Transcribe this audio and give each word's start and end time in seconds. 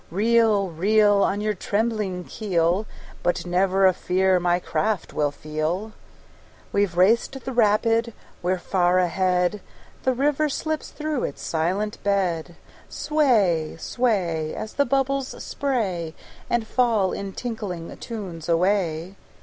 Reel, 0.09 0.69
reel. 0.71 1.21
On 1.21 1.41
your 1.41 1.53
trembling 1.53 2.23
keel, 2.23 2.87
But 3.21 3.45
never 3.45 3.85
a 3.85 3.93
fear 3.93 4.39
my 4.39 4.57
craft 4.59 5.13
will 5.13 5.29
feel. 5.29 5.91
We've 6.73 6.97
raced 6.97 7.45
the 7.45 7.53
rapid, 7.53 8.11
we're 8.41 8.57
far 8.57 8.97
ahead! 8.97 9.61
The 10.01 10.13
river 10.15 10.49
slips 10.49 10.89
through 10.89 11.25
its 11.25 11.43
silent 11.43 12.03
bed. 12.03 12.55
Sway, 12.89 13.75
sway, 13.77 14.55
As 14.55 14.73
the 14.73 14.85
bubbles 14.85 15.35
spray 15.43 16.15
And 16.49 16.65
fall 16.65 17.13
in 17.13 17.33
tinkling 17.33 17.95
tunes 17.97 18.49
away. 18.49 19.13